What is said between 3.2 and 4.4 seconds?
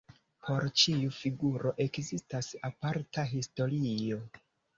historio.